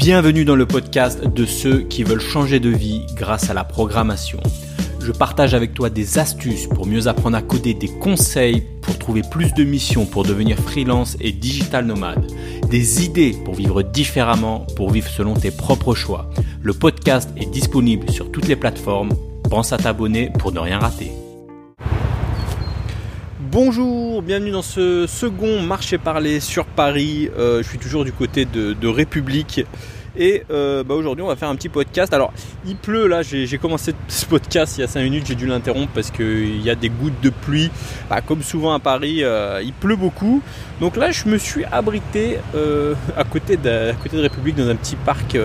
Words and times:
Bienvenue 0.00 0.46
dans 0.46 0.56
le 0.56 0.64
podcast 0.64 1.26
de 1.26 1.44
ceux 1.44 1.80
qui 1.80 2.04
veulent 2.04 2.22
changer 2.22 2.58
de 2.58 2.70
vie 2.70 3.04
grâce 3.16 3.50
à 3.50 3.54
la 3.54 3.64
programmation. 3.64 4.40
Je 4.98 5.12
partage 5.12 5.52
avec 5.52 5.74
toi 5.74 5.90
des 5.90 6.18
astuces 6.18 6.66
pour 6.66 6.86
mieux 6.86 7.06
apprendre 7.06 7.36
à 7.36 7.42
coder, 7.42 7.74
des 7.74 7.88
conseils 7.88 8.62
pour 8.80 8.98
trouver 8.98 9.20
plus 9.30 9.52
de 9.52 9.62
missions 9.62 10.06
pour 10.06 10.22
devenir 10.22 10.56
freelance 10.56 11.18
et 11.20 11.32
digital 11.32 11.84
nomade, 11.84 12.24
des 12.70 13.04
idées 13.04 13.36
pour 13.44 13.54
vivre 13.54 13.82
différemment, 13.82 14.60
pour 14.74 14.90
vivre 14.90 15.10
selon 15.10 15.34
tes 15.34 15.50
propres 15.50 15.94
choix. 15.94 16.30
Le 16.62 16.72
podcast 16.72 17.28
est 17.36 17.50
disponible 17.50 18.08
sur 18.10 18.32
toutes 18.32 18.48
les 18.48 18.56
plateformes. 18.56 19.12
Pense 19.50 19.74
à 19.74 19.76
t'abonner 19.76 20.30
pour 20.38 20.50
ne 20.52 20.60
rien 20.60 20.78
rater. 20.78 21.12
Bonjour, 23.52 24.22
bienvenue 24.22 24.52
dans 24.52 24.62
ce 24.62 25.08
second 25.08 25.60
marché 25.60 25.98
parler 25.98 26.38
sur 26.38 26.66
Paris. 26.66 27.28
Euh, 27.36 27.64
je 27.64 27.68
suis 27.68 27.78
toujours 27.78 28.04
du 28.04 28.12
côté 28.12 28.44
de, 28.44 28.86
République. 28.86 29.66
Et 30.16 30.44
euh, 30.52 30.84
bah, 30.84 30.94
aujourd'hui, 30.94 31.24
on 31.24 31.26
va 31.26 31.34
faire 31.34 31.48
un 31.48 31.56
petit 31.56 31.68
podcast. 31.68 32.14
Alors, 32.14 32.32
il 32.64 32.76
pleut 32.76 33.08
là, 33.08 33.22
j'ai 33.22 33.58
commencé 33.58 33.92
ce 34.06 34.24
podcast 34.24 34.78
il 34.78 34.82
y 34.82 34.84
a 34.84 34.86
5 34.86 35.02
minutes, 35.02 35.26
j'ai 35.26 35.34
dû 35.34 35.48
l'interrompre 35.48 35.90
parce 35.92 36.12
qu'il 36.12 36.62
y 36.62 36.70
a 36.70 36.76
des 36.76 36.90
gouttes 36.90 37.20
de 37.22 37.30
pluie. 37.30 37.72
Bah, 38.08 38.20
comme 38.20 38.44
souvent 38.44 38.72
à 38.72 38.78
Paris, 38.78 39.24
euh, 39.24 39.60
il 39.64 39.72
pleut 39.72 39.96
beaucoup. 39.96 40.42
Donc 40.80 40.96
là, 40.96 41.10
je 41.10 41.26
me 41.28 41.36
suis 41.36 41.64
abrité 41.64 42.38
à, 43.16 43.24
côté 43.24 43.56
de, 43.56 43.92
côté 44.00 44.16
de 44.16 44.22
République 44.22 44.54
dans 44.54 44.68
un 44.68 44.76
petit 44.76 44.94
parc 44.94 45.36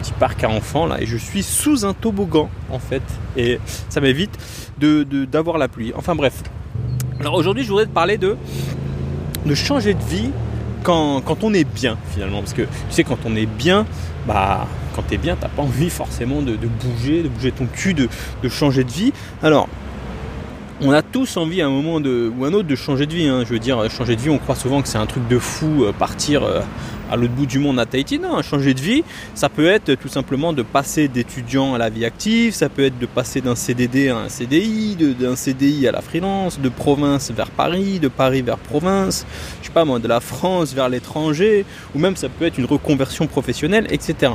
petit 0.00 0.12
parc 0.12 0.44
à 0.44 0.50
enfants 0.50 0.86
là 0.86 1.00
et 1.00 1.06
je 1.06 1.16
suis 1.16 1.42
sous 1.42 1.86
un 1.86 1.94
toboggan 1.94 2.50
en 2.70 2.78
fait 2.78 3.02
et 3.36 3.58
ça 3.88 4.00
m'évite 4.00 4.38
d'avoir 4.78 5.58
la 5.58 5.66
pluie. 5.66 5.92
Enfin 5.96 6.14
bref, 6.14 6.42
alors 7.20 7.34
aujourd'hui, 7.34 7.64
je 7.64 7.68
voudrais 7.68 7.86
te 7.86 7.90
parler 7.90 8.18
de, 8.18 8.36
changer 9.54 9.94
de 9.94 10.02
vie 10.02 10.30
quand, 10.82 11.22
on 11.42 11.54
est 11.54 11.64
bien 11.64 11.96
finalement. 12.12 12.40
Parce 12.40 12.52
que 12.52 12.62
tu 12.62 12.68
sais, 12.90 13.04
quand 13.04 13.18
on 13.24 13.34
est 13.34 13.46
bien, 13.46 13.86
bah, 14.26 14.66
quand 14.94 15.02
tu 15.08 15.14
es 15.14 15.18
bien, 15.18 15.36
t'as 15.40 15.48
pas 15.48 15.62
envie 15.62 15.90
forcément 15.90 16.42
de, 16.42 16.56
bouger, 16.56 17.22
de 17.22 17.28
bouger 17.28 17.52
ton 17.52 17.66
cul, 17.66 17.94
de, 17.94 18.08
de 18.42 18.48
changer 18.48 18.84
de 18.84 18.90
vie. 18.90 19.12
Alors, 19.42 19.68
on 20.82 20.92
a 20.92 21.00
tous 21.00 21.38
envie 21.38 21.62
à 21.62 21.66
un 21.66 21.70
moment 21.70 22.00
de, 22.00 22.30
ou 22.36 22.44
un 22.44 22.52
autre 22.52 22.68
de 22.68 22.76
changer 22.76 23.06
de 23.06 23.14
vie. 23.14 23.26
Hein. 23.26 23.44
Je 23.46 23.52
veux 23.52 23.58
dire, 23.58 23.90
changer 23.90 24.14
de 24.14 24.20
vie, 24.20 24.30
on 24.30 24.38
croit 24.38 24.54
souvent 24.54 24.82
que 24.82 24.88
c'est 24.88 24.98
un 24.98 25.06
truc 25.06 25.26
de 25.28 25.38
fou, 25.38 25.84
euh, 25.84 25.92
partir 25.92 26.42
euh, 26.44 26.60
à 27.10 27.16
l'autre 27.16 27.32
bout 27.32 27.46
du 27.46 27.58
monde 27.58 27.78
à 27.78 27.86
Tahiti. 27.86 28.18
Non, 28.18 28.42
changer 28.42 28.74
de 28.74 28.80
vie, 28.80 29.04
ça 29.34 29.48
peut 29.48 29.66
être 29.66 29.94
tout 29.94 30.08
simplement 30.08 30.52
de 30.52 30.62
passer 30.62 31.08
d'étudiant 31.08 31.74
à 31.74 31.78
la 31.78 31.90
vie 31.90 32.04
active, 32.04 32.54
ça 32.54 32.68
peut 32.68 32.84
être 32.84 32.98
de 32.98 33.06
passer 33.06 33.40
d'un 33.40 33.54
CDD 33.54 34.08
à 34.08 34.18
un 34.18 34.28
CDI, 34.28 34.96
d'un 35.18 35.36
CDI 35.36 35.88
à 35.88 35.92
la 35.92 36.00
freelance, 36.00 36.60
de 36.60 36.68
province 36.68 37.30
vers 37.30 37.50
Paris, 37.50 37.98
de 37.98 38.08
Paris 38.08 38.42
vers 38.42 38.58
province, 38.58 39.26
je 39.62 39.66
sais 39.66 39.72
pas 39.72 39.84
moi, 39.84 39.98
de 39.98 40.08
la 40.08 40.20
France 40.20 40.74
vers 40.74 40.88
l'étranger, 40.88 41.64
ou 41.94 41.98
même 41.98 42.16
ça 42.16 42.28
peut 42.28 42.46
être 42.46 42.58
une 42.58 42.66
reconversion 42.66 43.26
professionnelle, 43.26 43.86
etc. 43.90 44.32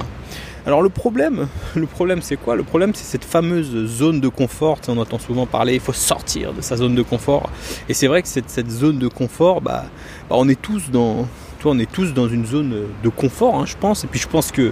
Alors 0.66 0.83
le 0.83 0.89
problème, 0.89 1.47
le 1.75 1.88
problème 1.88 2.22
c'est 2.22 2.38
quoi? 2.38 2.55
Le 2.55 2.64
problème 2.64 2.94
c'est 2.94 3.03
cette 3.03 3.25
fameuse 3.25 3.86
zone 3.88 4.22
de 4.22 4.27
confort, 4.27 4.80
on 4.88 4.97
entend 4.97 5.17
souvent 5.17 5.47
parler, 5.47 5.73
il 5.73 5.80
faut 5.80 5.94
sortir 5.94 6.53
de 6.53 6.61
sa 6.61 6.77
zone 6.77 6.94
de 6.94 7.02
confort. 7.02 7.49
Et 7.89 7.95
c'est 7.95 8.08
vrai 8.08 8.22
que 8.22 8.27
cette, 8.27 8.69
zone 8.69 8.99
de 8.99 9.08
confort, 9.08 9.61
bah, 9.61 9.86
bah 10.30 10.36
on 10.38 10.47
est 10.47 10.61
tous 10.61 10.92
dans, 10.92 11.27
on 11.70 11.80
est 11.80 11.92
tous 11.92 12.14
dans 12.14 12.28
une 12.28 12.45
zone 12.45 12.73
de 13.04 13.09
confort, 13.09 13.56
hein, 13.56 13.66
je 13.66 13.76
pense. 13.78 14.04
Et 14.04 14.08
puis 14.08 14.20
je 14.20 14.28
pense 14.28 14.52
que, 14.52 14.72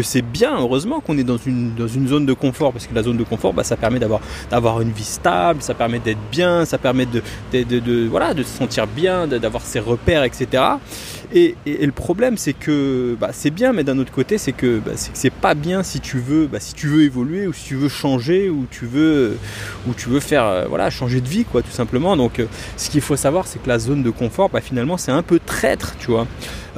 c'est 0.00 0.22
bien, 0.22 0.56
heureusement, 0.56 1.00
qu'on 1.00 1.18
est 1.18 1.24
dans 1.24 1.38
une, 1.38 1.72
zone 2.06 2.24
de 2.24 2.32
confort, 2.32 2.72
parce 2.72 2.86
que 2.86 2.94
la 2.94 3.02
zone 3.02 3.16
de 3.16 3.24
confort, 3.24 3.52
bah, 3.52 3.64
ça 3.64 3.76
permet 3.76 3.98
d'avoir, 3.98 4.80
une 4.80 4.92
vie 4.92 5.02
stable, 5.02 5.60
ça 5.60 5.74
permet 5.74 5.98
d'être 5.98 6.20
bien, 6.30 6.64
ça 6.64 6.78
permet 6.78 7.06
voilà, 8.08 8.32
de 8.32 8.44
se 8.44 8.56
sentir 8.56 8.86
bien, 8.86 9.26
d'avoir 9.26 9.62
ses 9.62 9.80
repères, 9.80 10.22
etc. 10.22 10.62
Et, 11.34 11.56
le 11.66 11.92
problème, 11.92 12.38
c'est 12.38 12.54
que 12.54 13.16
bah, 13.20 13.30
c'est 13.32 13.50
bien, 13.50 13.72
mais 13.72 13.84
d'un 13.84 13.98
autre 13.98 14.12
côté, 14.12 14.38
c'est 14.38 14.52
que 14.52 14.78
bah, 14.78 14.92
c'est 14.94 15.32
pas 15.32 15.54
bien 15.54 15.82
si 15.82 16.00
tu 16.00 16.18
veux, 16.18 16.46
bah, 16.46 16.58
si 16.60 16.74
tu 16.74 16.86
veux 16.86 17.02
évoluer 17.02 17.46
ou 17.46 17.52
si 17.52 17.66
tu 17.66 17.74
veux 17.74 17.88
changer 17.88 18.48
ou 18.48 18.66
tu 18.70 18.86
veux, 18.86 19.36
ou 19.86 19.92
tu 19.92 20.08
veux 20.08 20.20
faire, 20.20 20.44
euh, 20.44 20.66
voilà, 20.68 20.88
changer 20.88 21.20
de 21.20 21.28
vie, 21.28 21.44
quoi, 21.44 21.62
tout 21.62 21.70
simplement. 21.70 22.16
Donc, 22.16 22.38
euh, 22.38 22.46
ce 22.76 22.88
qu'il 22.88 23.02
faut 23.02 23.16
savoir, 23.16 23.46
c'est 23.46 23.62
que 23.62 23.68
la 23.68 23.78
zone 23.78 24.02
de 24.02 24.10
confort, 24.10 24.48
bah, 24.48 24.60
finalement, 24.60 24.96
c'est 24.96 25.12
un 25.12 25.22
peu 25.22 25.38
traître, 25.38 25.96
tu 25.98 26.10
vois. 26.10 26.26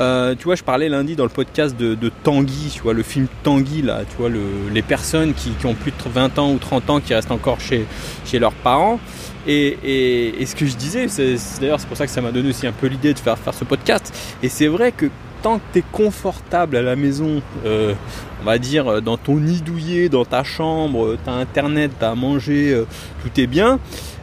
Euh, 0.00 0.34
tu 0.34 0.44
vois, 0.44 0.54
je 0.54 0.64
parlais 0.64 0.88
lundi 0.88 1.14
dans 1.14 1.24
le 1.24 1.30
podcast 1.30 1.76
de, 1.76 2.10
Tanguy, 2.22 2.70
tu 2.72 2.82
vois, 2.82 2.94
le 2.94 3.02
film 3.02 3.26
Tanguy, 3.42 3.82
là, 3.82 4.00
tu 4.08 4.16
vois, 4.16 4.30
les 4.72 4.82
personnes 4.82 5.34
qui, 5.34 5.50
ont 5.66 5.74
plus 5.74 5.90
de 5.90 5.96
20 6.08 6.38
ans 6.38 6.52
ou 6.52 6.58
30 6.58 6.90
ans 6.90 7.00
qui 7.00 7.12
restent 7.12 7.30
encore 7.30 7.60
chez, 7.60 7.86
chez 8.24 8.38
leurs 8.38 8.52
parents. 8.52 8.98
Et, 9.46 10.32
ce 10.46 10.54
que 10.54 10.66
je 10.66 10.76
disais, 10.76 11.08
c'est, 11.08 11.36
d'ailleurs 11.60 11.80
c'est 11.80 11.86
pour 11.86 11.96
ça 11.96 12.06
que 12.06 12.12
ça 12.12 12.20
m'a 12.22 12.32
donné 12.32 12.48
aussi 12.48 12.66
un 12.66 12.72
peu 12.72 12.86
l'idée 12.86 13.12
de 13.12 13.18
faire, 13.18 13.38
faire 13.38 13.54
ce 13.54 13.64
podcast. 13.64 14.14
Et 14.42 14.48
c'est 14.48 14.68
vrai 14.68 14.92
que 14.92 15.06
tant 15.42 15.58
que 15.58 15.62
tu 15.72 15.78
es 15.80 15.84
confortable 15.92 16.76
à 16.76 16.82
la 16.82 16.96
maison, 16.96 17.42
euh, 17.66 17.94
on 18.42 18.44
va 18.44 18.58
dire 18.58 19.02
dans 19.02 19.16
ton 19.18 19.36
nid 19.36 19.60
douillet, 19.60 20.08
dans 20.08 20.24
ta 20.24 20.44
chambre, 20.44 21.16
tu 21.22 21.30
as 21.30 21.34
internet, 21.34 21.90
tu 21.98 22.04
as 22.04 22.10
à 22.10 22.14
manger, 22.14 22.84
tout 23.22 23.40
est 23.40 23.46
bien, 23.46 23.78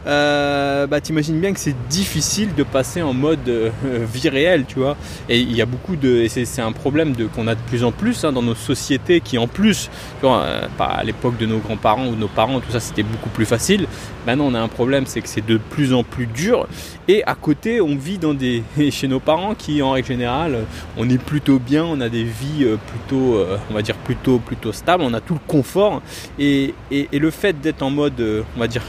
euh, 0.08 0.86
bah, 0.86 1.02
t'imagines 1.02 1.38
bien 1.38 1.52
que 1.52 1.60
c'est 1.60 1.76
difficile 1.90 2.54
de 2.54 2.62
passer 2.62 3.02
en 3.02 3.12
mode 3.12 3.46
euh, 3.48 3.70
vie 4.12 4.28
réelle, 4.28 4.64
tu 4.66 4.78
vois. 4.78 4.96
Et 5.28 5.38
il 5.38 5.54
y 5.54 5.60
a 5.60 5.66
beaucoup 5.66 5.96
de. 5.96 6.26
c'est 6.28 6.62
un 6.62 6.72
problème 6.72 7.14
qu'on 7.34 7.46
a 7.46 7.54
de 7.54 7.60
plus 7.60 7.84
en 7.84 7.92
plus 7.92 8.24
hein, 8.24 8.32
dans 8.32 8.42
nos 8.42 8.54
sociétés 8.54 9.20
qui, 9.20 9.36
en 9.36 9.46
plus, 9.46 9.90
tu 10.20 10.26
vois, 10.26 10.42
euh, 10.42 10.66
à 10.78 11.04
l'époque 11.04 11.36
de 11.36 11.44
nos 11.44 11.58
grands-parents 11.58 12.06
ou 12.06 12.14
de 12.14 12.20
nos 12.20 12.28
parents, 12.28 12.60
tout 12.60 12.70
ça, 12.70 12.80
c'était 12.80 13.02
beaucoup 13.02 13.28
plus 13.28 13.44
facile. 13.44 13.86
Maintenant, 14.26 14.46
on 14.46 14.54
a 14.54 14.60
un 14.60 14.68
problème, 14.68 15.04
c'est 15.06 15.20
que 15.20 15.28
c'est 15.28 15.44
de 15.44 15.58
plus 15.58 15.92
en 15.92 16.04
plus 16.04 16.26
dur. 16.26 16.66
Et 17.06 17.22
à 17.24 17.34
côté, 17.34 17.80
on 17.82 17.94
vit 17.94 18.18
dans 18.18 18.34
des, 18.34 18.62
chez 18.90 19.08
nos 19.08 19.20
parents 19.20 19.54
qui, 19.54 19.82
en 19.82 19.90
règle 19.90 20.08
générale, 20.08 20.64
on 20.96 21.08
est 21.10 21.22
plutôt 21.22 21.58
bien, 21.58 21.84
on 21.84 22.00
a 22.00 22.08
des 22.08 22.24
vies 22.24 22.66
plutôt, 22.86 23.44
on 23.70 23.74
va 23.74 23.82
dire, 23.82 23.96
plutôt, 23.96 24.38
plutôt 24.38 24.72
stables, 24.72 25.02
on 25.02 25.12
a 25.12 25.20
tout 25.20 25.34
le 25.34 25.40
confort. 25.46 26.02
Et 26.38 26.74
le 26.90 27.30
fait 27.30 27.60
d'être 27.60 27.82
en 27.82 27.90
mode, 27.90 28.44
on 28.56 28.60
va 28.60 28.68
dire, 28.68 28.82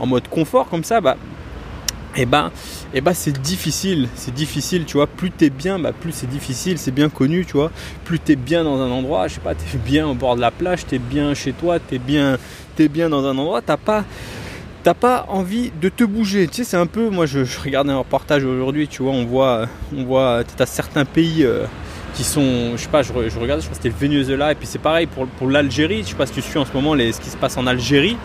en 0.00 0.06
mode 0.06 0.28
confort 0.28 0.68
comme 0.68 0.84
ça, 0.84 1.00
bah, 1.00 1.16
et 2.16 2.22
eh 2.22 2.26
ben, 2.26 2.52
et 2.92 2.98
eh 2.98 3.00
ben 3.00 3.12
c'est 3.12 3.42
difficile, 3.42 4.08
c'est 4.14 4.32
difficile, 4.32 4.84
tu 4.84 4.96
vois. 4.96 5.08
Plus 5.08 5.32
t'es 5.32 5.50
bien, 5.50 5.80
bah 5.80 5.90
plus 5.92 6.12
c'est 6.12 6.28
difficile, 6.28 6.78
c'est 6.78 6.92
bien 6.92 7.08
connu, 7.08 7.44
tu 7.44 7.54
vois. 7.54 7.72
Plus 8.04 8.20
t'es 8.20 8.36
bien 8.36 8.62
dans 8.62 8.80
un 8.80 8.88
endroit, 8.88 9.26
je 9.26 9.34
sais 9.34 9.40
pas, 9.40 9.56
t'es 9.56 9.78
bien 9.78 10.06
au 10.06 10.14
bord 10.14 10.36
de 10.36 10.40
la 10.40 10.52
plage, 10.52 10.86
t'es 10.86 11.00
bien 11.00 11.34
chez 11.34 11.52
toi, 11.52 11.80
t'es 11.80 11.98
bien, 11.98 12.38
es 12.78 12.88
bien 12.88 13.08
dans 13.08 13.26
un 13.26 13.36
endroit, 13.36 13.62
t'as 13.62 13.76
pas, 13.76 14.04
t'as 14.84 14.94
pas 14.94 15.26
envie 15.28 15.72
de 15.82 15.88
te 15.88 16.04
bouger. 16.04 16.46
Tu 16.46 16.58
sais, 16.58 16.64
c'est 16.64 16.76
un 16.76 16.86
peu, 16.86 17.10
moi, 17.10 17.26
je, 17.26 17.40
regardais 17.64 17.90
un 17.90 17.98
reportage 17.98 18.44
aujourd'hui, 18.44 18.86
tu 18.86 19.02
vois, 19.02 19.12
on 19.12 19.24
voit, 19.24 19.66
on 19.96 20.04
voit, 20.04 20.42
t'as 20.56 20.66
certains 20.66 21.04
pays. 21.04 21.44
Euh, 21.44 21.66
qui 22.14 22.22
sont, 22.22 22.76
je 22.76 22.82
sais 22.82 22.88
pas, 22.88 23.02
je, 23.02 23.08
je 23.08 23.38
regardais, 23.40 23.60
je 23.60 23.66
crois 23.66 23.76
que 23.76 23.82
c'était 23.82 23.88
le 23.88 23.94
Venezuela, 23.94 24.52
et 24.52 24.54
puis 24.54 24.68
c'est 24.68 24.78
pareil 24.78 25.08
pour, 25.08 25.50
l'Algérie, 25.50 26.04
je 26.04 26.10
sais 26.10 26.14
pas 26.14 26.26
si 26.26 26.32
tu 26.32 26.42
suis 26.42 26.58
en 26.58 26.64
ce 26.64 26.72
moment 26.72 26.92
ce 26.92 27.20
qui 27.20 27.28
se 27.28 27.36
passe 27.36 27.56
en 27.56 27.66
Algérie, 27.66 28.16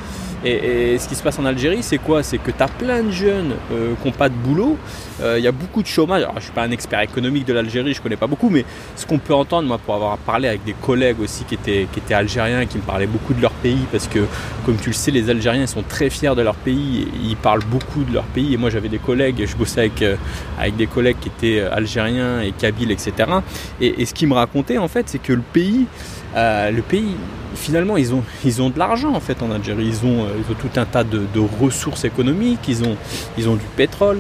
et, 0.45 0.97
ce 0.97 1.07
qui 1.07 1.16
se 1.16 1.23
passe 1.23 1.38
en 1.39 1.45
Algérie, 1.45 1.83
c'est 1.83 1.97
quoi? 1.97 2.23
C'est 2.23 2.38
que 2.38 2.51
tu 2.51 2.63
as 2.63 2.67
plein 2.67 3.03
de 3.03 3.11
jeunes 3.11 3.53
euh, 3.72 3.94
qui 4.01 4.07
n'ont 4.07 4.13
pas 4.13 4.29
de 4.29 4.35
boulot. 4.35 4.77
Euh, 5.22 5.38
il 5.38 5.44
y 5.44 5.47
a 5.47 5.51
beaucoup 5.51 5.81
de 5.81 5.88
chômage. 5.88 6.22
Alors, 6.22 6.33
je 6.35 6.39
ne 6.39 6.44
suis 6.44 6.53
pas 6.53 6.63
un 6.63 6.72
expert 6.72 7.01
économique 7.01 7.45
de 7.45 7.53
l'Algérie, 7.53 7.94
je 7.94 8.00
ne 8.00 8.03
connais 8.03 8.16
pas 8.16 8.27
beaucoup, 8.27 8.49
mais 8.49 8.63
ce 8.95 9.05
qu'on 9.05 9.19
peut 9.19 9.33
entendre, 9.33 9.67
moi, 9.67 9.78
pour 9.78 9.95
avoir 9.95 10.17
parlé 10.17 10.47
avec 10.47 10.63
des 10.63 10.73
collègues 10.73 11.19
aussi 11.19 11.44
qui 11.44 11.55
étaient, 11.55 11.88
qui 11.91 11.99
étaient 11.99 12.13
algériens, 12.13 12.66
qui 12.66 12.78
me 12.78 12.83
parlaient 12.83 13.07
beaucoup 13.07 13.33
de 13.33 13.41
leur 13.41 13.51
pays, 13.51 13.85
parce 13.91 14.07
que, 14.07 14.19
comme 14.66 14.78
tu 14.78 14.89
le 14.89 14.95
sais, 14.95 15.11
les 15.11 15.29
Algériens 15.29 15.67
sont 15.67 15.83
très 15.83 16.09
fiers 16.09 16.35
de 16.35 16.41
leur 16.41 16.55
pays, 16.55 17.07
ils 17.22 17.35
parlent 17.35 17.66
beaucoup 17.66 18.03
de 18.03 18.13
leur 18.13 18.23
pays. 18.23 18.53
Et 18.53 18.57
moi, 18.57 18.69
j'avais 18.69 18.89
des 18.89 18.99
collègues, 18.99 19.45
je 19.45 19.55
bossais 19.55 19.81
avec, 19.81 20.01
euh, 20.01 20.16
avec 20.57 20.78
des 20.78 20.88
collègues 20.88 21.17
qui 21.19 21.28
étaient 21.29 21.61
algériens 21.61 22.41
et 22.41 22.51
kabyles, 22.51 22.91
etc. 22.91 23.13
Et, 23.81 24.01
et 24.01 24.05
ce 24.05 24.13
qu'ils 24.13 24.29
me 24.29 24.35
racontaient, 24.35 24.78
en 24.78 24.88
fait, 24.88 25.09
c'est 25.09 25.22
que 25.22 25.33
le 25.33 25.41
pays, 25.41 25.85
le 26.35 26.81
pays 26.81 27.16
finalement, 27.56 27.97
ils 27.97 28.13
ont, 28.13 28.23
ils 28.45 28.62
ont 28.62 28.69
de 28.69 28.79
l'argent 28.79 29.13
en 29.13 29.19
fait 29.19 29.41
en 29.41 29.51
Algérie. 29.51 29.85
Ils 29.85 30.06
ont, 30.06 30.23
euh, 30.23 30.53
tout 30.59 30.79
un 30.79 30.85
tas 30.85 31.03
de, 31.03 31.28
ressources 31.62 32.06
économiques. 32.06 32.67
Ils 32.67 32.84
ont, 32.84 32.95
ils 33.38 33.50
ont 33.50 33.56
du 33.56 33.66
pétrole, 33.75 34.19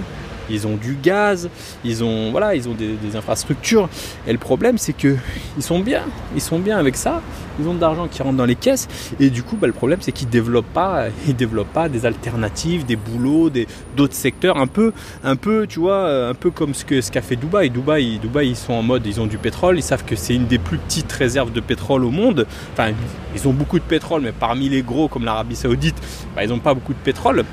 ils 0.49 0.67
ont 0.67 0.75
du 0.75 0.97
gaz, 1.01 1.49
ils 1.83 2.03
ont, 2.03 2.31
voilà, 2.31 2.55
ils 2.55 2.67
ont 2.67 2.73
des, 2.73 2.89
infrastructures. 3.15 3.89
Et 4.27 4.31
le 4.31 4.37
problème, 4.37 4.77
c'est 4.77 4.93
que 4.93 5.15
ils 5.57 5.63
sont 5.63 5.79
bien, 5.79 6.03
ils 6.35 6.41
sont 6.41 6.59
bien 6.59 6.77
avec 6.77 6.95
ça. 6.95 7.21
Ils 7.59 7.67
ont 7.67 7.73
de 7.73 7.81
l'argent 7.81 8.07
qui 8.07 8.21
rentre 8.21 8.37
dans 8.37 8.45
les 8.45 8.55
caisses. 8.55 8.87
Et 9.19 9.29
du 9.29 9.43
coup, 9.43 9.57
bah, 9.57 9.67
le 9.67 9.73
problème, 9.73 9.99
c'est 10.01 10.11
qu'ils 10.11 10.29
développent 10.29 10.65
développent 11.27 11.73
pas 11.73 11.89
des 11.89 12.05
alternatives, 12.05 12.85
des 12.85 12.95
boulots, 12.95 13.49
des, 13.49 13.67
d'autres 13.95 14.13
secteurs, 14.13 14.57
un 14.57 14.67
peu, 14.67 14.93
un 15.23 15.35
peu, 15.35 15.65
tu 15.67 15.79
vois, 15.79 16.27
un 16.27 16.33
peu 16.33 16.51
comme 16.51 16.73
ce 16.73 16.85
que 16.85 17.01
ce 17.01 17.11
qu'a 17.11 17.21
fait 17.21 17.35
Dubaï. 17.35 17.69
Dubaï, 17.69 18.19
Dubaï, 18.19 18.49
ils 18.49 18.55
sont 18.55 18.73
en 18.73 18.83
mode, 18.83 19.05
ils 19.05 19.19
ont 19.19 19.27
du 19.27 19.37
pétrole. 19.37 19.77
Ils 19.77 19.83
savent 19.83 20.05
que 20.05 20.15
c'est 20.15 20.35
une 20.35 20.45
des 20.47 20.59
plus 20.59 20.77
petites 20.77 21.11
réserves 21.11 21.51
de 21.51 21.59
pétrole 21.59 22.05
au 22.05 22.11
monde. 22.11 22.45
Enfin, 22.73 22.91
ils 23.35 23.47
ont 23.47 23.53
beaucoup 23.53 23.79
de 23.79 23.83
pétrole, 23.83 24.21
mais 24.21 24.31
parmi 24.31 24.69
les 24.69 24.81
gros 24.81 25.07
comme 25.07 25.25
l'Arabie 25.25 25.55
Saoudite, 25.55 25.97
bah, 26.35 26.43
ils 26.43 26.49
n'ont 26.49 26.59
pas 26.59 26.73
beaucoup 26.73 26.93
de 26.93 26.99
pétrole. 26.99 27.43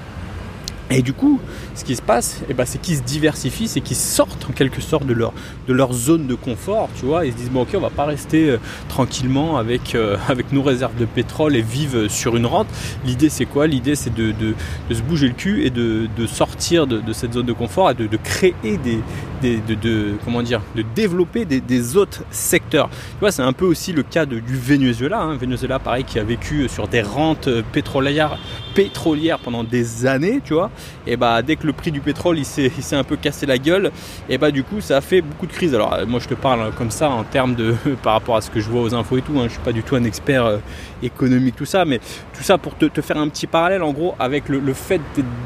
Et 0.90 1.02
du 1.02 1.12
coup, 1.12 1.40
ce 1.74 1.84
qui 1.84 1.96
se 1.96 2.02
passe, 2.02 2.42
eh 2.48 2.54
ben, 2.54 2.64
c'est 2.64 2.80
qu'ils 2.80 2.96
se 2.96 3.02
diversifient, 3.02 3.66
c'est 3.66 3.80
qu'ils 3.80 3.96
sortent 3.96 4.46
en 4.48 4.52
quelque 4.52 4.80
sorte 4.80 5.04
de 5.04 5.14
leur, 5.14 5.32
de 5.66 5.72
leur 5.72 5.92
zone 5.92 6.28
de 6.28 6.34
confort, 6.36 6.88
tu 6.98 7.06
vois. 7.06 7.26
Ils 7.26 7.32
se 7.32 7.36
disent, 7.36 7.50
bon 7.50 7.62
ok, 7.62 7.70
on 7.74 7.80
va 7.80 7.90
pas 7.90 8.04
rester 8.04 8.50
euh, 8.50 8.58
tranquillement 8.88 9.56
avec, 9.56 9.96
euh, 9.96 10.16
avec 10.28 10.52
nos 10.52 10.62
réserves 10.62 10.96
de 10.96 11.04
pétrole 11.04 11.56
et 11.56 11.62
vivre 11.62 12.06
sur 12.06 12.36
une 12.36 12.46
rente. 12.46 12.68
L'idée 13.04 13.30
c'est 13.30 13.46
quoi? 13.46 13.66
L'idée 13.66 13.96
c'est 13.96 14.14
de, 14.14 14.32
de, 14.32 14.54
se 14.94 15.02
bouger 15.02 15.26
le 15.26 15.34
cul 15.34 15.64
et 15.64 15.70
de, 15.70 16.08
sortir 16.26 16.86
de, 16.86 17.12
cette 17.12 17.32
zone 17.32 17.46
de 17.46 17.52
confort 17.52 17.90
et 17.90 17.94
de, 17.94 18.16
créer 18.16 18.54
des, 18.62 19.00
de, 19.42 20.14
comment 20.24 20.42
dire, 20.42 20.60
de 20.74 20.82
développer 20.94 21.44
des, 21.44 21.96
autres 21.96 22.22
secteurs. 22.30 22.88
Tu 22.88 23.20
vois, 23.20 23.30
c'est 23.30 23.42
un 23.42 23.52
peu 23.52 23.64
aussi 23.64 23.92
le 23.92 24.02
cas 24.02 24.26
du 24.26 24.42
Venezuela. 24.56 25.20
Hein. 25.20 25.36
Venezuela, 25.36 25.78
pareil, 25.78 26.04
qui 26.04 26.18
a 26.18 26.24
vécu 26.24 26.68
sur 26.68 26.88
des 26.88 27.02
rentes 27.02 27.48
pétrolières, 27.72 28.38
pétrolières 28.74 29.38
pendant 29.38 29.64
des 29.64 30.06
années, 30.06 30.40
tu 30.44 30.54
vois. 30.54 30.70
Et 31.06 31.16
bah, 31.16 31.42
dès 31.42 31.56
que 31.56 31.66
le 31.66 31.72
prix 31.72 31.92
du 31.92 32.00
pétrole 32.00 32.38
il 32.38 32.44
s'est, 32.44 32.96
un 32.96 33.04
peu 33.04 33.16
cassé 33.16 33.46
la 33.46 33.58
gueule, 33.58 33.90
et 34.28 34.38
bah, 34.38 34.50
du 34.50 34.64
coup, 34.64 34.80
ça 34.80 34.98
a 34.98 35.00
fait 35.00 35.20
beaucoup 35.20 35.46
de 35.46 35.52
crises. 35.52 35.74
Alors, 35.74 35.98
moi, 36.06 36.20
je 36.20 36.28
te 36.28 36.34
parle 36.34 36.72
comme 36.72 36.90
ça 36.90 37.10
en 37.10 37.24
termes 37.24 37.54
de, 37.54 37.74
par 38.02 38.14
rapport 38.14 38.36
à 38.36 38.40
ce 38.40 38.50
que 38.50 38.60
je 38.60 38.68
vois 38.68 38.82
aux 38.82 38.94
infos 38.94 39.16
et 39.18 39.22
tout. 39.22 39.38
Hein. 39.38 39.44
Je 39.44 39.52
suis 39.52 39.62
pas 39.62 39.72
du 39.72 39.82
tout 39.82 39.96
un 39.96 40.04
expert 40.04 40.44
euh, 40.44 40.58
économique, 41.02 41.56
tout 41.56 41.64
ça, 41.64 41.84
mais 41.84 42.00
tout 42.36 42.42
ça 42.42 42.58
pour 42.58 42.76
te, 42.76 43.00
faire 43.00 43.18
un 43.18 43.28
petit 43.28 43.46
parallèle, 43.46 43.82
en 43.82 43.92
gros, 43.92 44.14
avec 44.18 44.48
le, 44.48 44.74
fait 44.74 45.00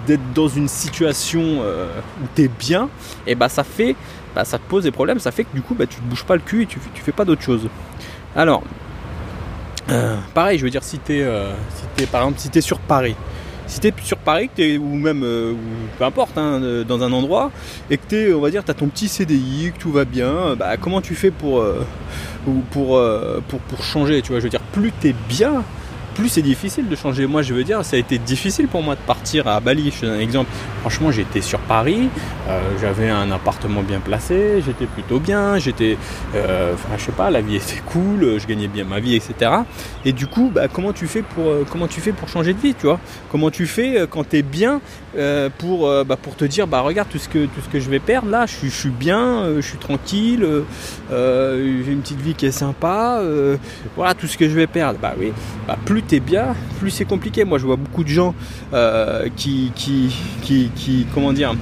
d'être 0.07 0.33
dans 0.35 0.49
une 0.49 0.69
situation 0.69 1.61
euh, 1.63 1.87
où 2.23 2.27
tu 2.35 2.43
es 2.43 2.49
bien, 2.49 2.89
et 3.27 3.35
bah, 3.35 3.49
ça 3.49 3.65
fait 3.65 3.80
bah, 4.35 4.45
ça 4.45 4.59
te 4.59 4.69
pose 4.69 4.85
des 4.85 4.91
problèmes, 4.91 5.19
ça 5.19 5.33
fait 5.33 5.45
que 5.45 5.55
du 5.55 5.63
coup 5.63 5.75
bah, 5.75 5.87
tu 5.87 6.01
ne 6.01 6.09
bouges 6.09 6.25
pas 6.25 6.35
le 6.35 6.43
cul 6.43 6.63
et 6.63 6.67
tu, 6.67 6.79
tu 6.95 7.03
fais 7.03 7.13
pas 7.13 7.25
d'autre 7.25 7.43
chose. 7.43 7.69
Alors, 8.37 8.63
euh, 9.91 10.17
pareil, 10.35 10.59
je 10.59 10.65
veux 10.65 10.71
dire, 10.71 10.85
si 10.85 10.99
tu 10.99 11.17
es, 11.17 11.23
euh, 11.23 11.53
si 11.97 12.07
par 12.07 12.23
exemple, 12.23 12.39
si 12.39 12.51
es 12.57 12.61
sur 12.61 12.79
Paris, 12.79 13.17
si 13.67 13.81
tu 13.81 13.89
es 13.89 13.95
sur 14.03 14.19
Paris, 14.19 14.49
que 14.57 14.79
ou 14.79 14.95
même, 14.95 15.23
euh, 15.25 15.55
peu 15.99 16.05
importe, 16.05 16.39
hein, 16.39 16.61
dans 16.87 17.03
un 17.03 17.13
endroit, 17.13 17.51
et 17.91 17.97
que 17.97 18.07
tu 18.09 18.35
on 18.35 18.41
va 18.41 18.51
dire, 18.51 18.65
tu 18.65 18.71
as 18.71 18.75
ton 18.75 18.87
petit 18.87 19.09
CDI, 19.09 19.73
que 19.75 19.81
tout 19.81 19.91
va 19.91 20.05
bien, 20.05 20.55
bah, 20.57 20.77
comment 20.77 21.01
tu 21.01 21.15
fais 21.15 21.31
pour, 21.31 21.65
pour, 22.71 23.03
pour, 23.49 23.61
pour, 23.61 23.83
changer, 23.83 24.23
tu 24.23 24.31
vois, 24.31 24.39
je 24.39 24.45
veux 24.45 24.51
dire, 24.51 24.61
plus 24.73 24.93
tu 25.01 25.09
es 25.09 25.15
bien, 25.29 25.65
plus 26.15 26.29
c'est 26.29 26.43
difficile 26.43 26.89
de 26.89 26.97
changer. 26.97 27.27
Moi, 27.27 27.43
je 27.43 27.55
veux 27.55 27.65
dire, 27.65 27.85
ça 27.85 27.97
a 27.97 27.99
été 27.99 28.19
difficile 28.19 28.69
pour 28.69 28.83
moi 28.83 28.95
de 28.95 29.01
partir 29.01 29.20
à 29.47 29.61
Bali. 29.61 29.91
Je 29.95 30.01
te 30.01 30.07
donne 30.07 30.17
un 30.17 30.21
exemple. 30.21 30.51
Franchement, 30.81 31.11
j'étais 31.11 31.43
sur 31.43 31.59
Paris, 31.61 32.09
euh, 32.49 32.61
j'avais 32.81 33.11
un 33.11 33.31
appartement 33.31 33.83
bien 33.83 34.01
placé, 34.01 34.63
j'étais 34.65 34.87
plutôt 34.87 35.21
bien, 35.21 35.59
j'étais, 35.59 35.99
euh, 36.35 36.75
je 36.97 37.05
sais 37.05 37.13
pas, 37.13 37.31
la 37.31 37.43
vie 37.43 37.57
était 37.57 37.83
cool, 37.85 38.39
je 38.41 38.47
gagnais 38.47 38.67
bien 38.67 38.85
ma 38.85 38.99
vie, 38.99 39.15
etc. 39.15 39.53
Et 40.07 40.13
du 40.13 40.27
coup, 40.27 40.51
bah, 40.53 40.69
comment 40.69 40.93
tu 40.93 41.07
fais 41.07 41.23
pour, 41.23 41.49
euh, 41.49 41.67
comment 41.71 41.87
tu 41.87 42.01
fais 42.01 42.13
pour 42.13 42.29
changer 42.29 42.55
de 42.55 42.59
vie, 42.59 42.75
tu 42.75 42.87
vois? 42.87 42.99
Comment 43.31 43.51
tu 43.51 43.67
fais 43.67 44.07
quand 44.11 44.29
tu 44.29 44.39
es 44.39 44.43
bien 44.43 44.81
pour, 45.59 45.91
bah, 46.05 46.17
pour 46.17 46.37
te 46.37 46.45
dire, 46.45 46.67
bah 46.67 46.81
regarde 46.81 47.09
tout 47.09 47.19
ce 47.19 47.29
que, 47.29 47.45
tout 47.47 47.61
ce 47.63 47.69
que 47.69 47.81
je 47.81 47.91
vais 47.91 47.99
perdre 47.99 48.31
là, 48.31 48.47
je, 48.47 48.69
suis 48.69 48.89
bien, 48.89 49.45
je 49.57 49.61
suis 49.61 49.79
tranquille, 49.79 50.47
j'ai 51.11 51.93
une 51.93 52.01
petite 52.01 52.21
vie 52.21 52.35
qui 52.35 52.47
est 52.47 52.53
sympa, 52.53 53.21
voilà 53.97 54.15
tout 54.15 54.27
ce 54.27 54.39
que 54.39 54.49
je 54.49 54.55
vais 54.55 54.67
perdre. 54.67 54.99
Bah 55.01 55.15
oui, 55.19 55.33
bah, 55.67 55.77
plus 55.85 56.01
plus 56.03 56.21
bien, 56.21 56.55
plus 56.79 56.91
c'est 56.91 57.05
compliqué. 57.05 57.45
Moi, 57.45 57.59
je 57.59 57.67
vois 57.67 57.77
beaucoup 57.77 58.05
de 58.05 58.09
gens 58.09 58.35
qui, 59.37 59.73
qui, 59.75 60.11
qui, 60.43 61.07
comment 61.15 61.33
dire, 61.33 61.55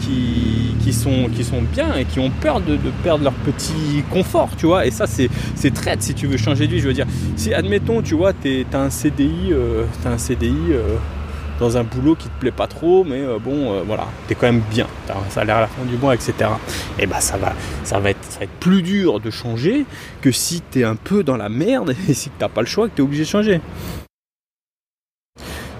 qui, 0.00 0.74
qui, 0.82 0.92
sont, 0.92 1.28
qui 1.34 1.44
sont 1.44 1.62
bien 1.62 1.94
et 1.94 2.04
qui 2.04 2.20
ont 2.20 2.30
peur 2.30 2.60
de, 2.60 2.78
perdre 3.02 3.24
leur 3.24 3.32
petit 3.32 4.02
confort, 4.10 4.50
tu 4.56 4.66
vois. 4.66 4.86
Et 4.86 4.90
ça, 4.90 5.06
c'est, 5.06 5.28
c'est 5.54 5.72
traite 5.72 6.02
si 6.02 6.14
tu 6.14 6.26
veux 6.26 6.36
changer 6.36 6.66
de 6.66 6.72
vie. 6.72 6.80
Je 6.80 6.88
veux 6.88 6.94
dire, 6.94 7.06
si 7.36 7.54
admettons, 7.54 8.02
tu 8.02 8.14
vois, 8.14 8.32
tu 8.32 8.66
as 8.72 8.78
un 8.78 8.90
CDI, 8.90 9.52
euh, 9.52 9.84
as 10.04 10.08
un 10.08 10.18
CDI 10.18 10.54
euh, 10.70 10.96
dans 11.60 11.76
un 11.76 11.84
boulot 11.84 12.14
qui 12.14 12.28
te 12.28 12.40
plaît 12.40 12.50
pas 12.50 12.66
trop, 12.66 13.04
mais 13.04 13.20
euh, 13.20 13.38
bon, 13.38 13.72
euh, 13.72 13.82
voilà, 13.86 14.06
t'es 14.26 14.34
quand 14.34 14.46
même 14.46 14.62
bien, 14.70 14.86
t'as 15.06 15.14
un 15.14 15.30
salaire 15.30 15.56
à 15.56 15.60
la 15.62 15.66
fin 15.66 15.84
du 15.84 15.96
mois, 15.96 16.14
etc. 16.14 16.50
Et 16.98 17.06
bah 17.06 17.20
ça 17.20 17.36
va, 17.36 17.52
ça 17.84 17.98
va 18.00 18.10
être, 18.10 18.24
ça 18.28 18.40
va 18.40 18.44
être 18.44 18.58
plus 18.60 18.82
dur 18.82 19.20
de 19.20 19.30
changer 19.30 19.84
que 20.20 20.32
si 20.32 20.60
t'es 20.60 20.84
un 20.84 20.96
peu 20.96 21.22
dans 21.22 21.36
la 21.36 21.48
merde 21.48 21.94
et 22.08 22.14
si 22.14 22.30
t'as 22.30 22.48
pas 22.48 22.60
le 22.60 22.66
choix, 22.66 22.88
que 22.88 22.96
t'es 22.96 23.02
obligé 23.02 23.22
de 23.22 23.28
changer. 23.28 23.60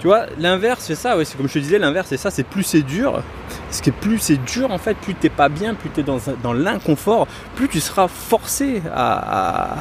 Tu 0.04 0.08
vois, 0.08 0.26
l'inverse 0.38 0.84
c'est 0.84 0.96
ça, 0.96 1.16
ouais, 1.16 1.24
c'est 1.24 1.34
comme 1.38 1.48
je 1.48 1.54
te 1.54 1.58
disais, 1.60 1.78
l'inverse 1.78 2.08
c'est 2.10 2.18
ça, 2.18 2.30
c'est 2.30 2.42
plus 2.42 2.62
c'est 2.62 2.82
dur, 2.82 3.22
ce 3.70 3.80
qui 3.80 3.88
est 3.88 3.92
plus 3.94 4.18
c'est 4.18 4.36
dur 4.36 4.70
en 4.70 4.76
fait, 4.76 4.98
plus 4.98 5.14
t'es 5.14 5.30
pas 5.30 5.48
bien, 5.48 5.72
plus 5.72 5.88
tu 5.88 6.00
es 6.00 6.02
dans, 6.02 6.18
dans 6.42 6.52
l'inconfort, 6.52 7.26
plus 7.54 7.70
tu 7.70 7.80
seras 7.80 8.06
forcé 8.06 8.82
à, 8.94 9.76